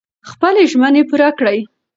خپلې 0.29 0.61
ژمنې 0.71 1.03
پوره 1.09 1.29
کړئ. 1.37 1.59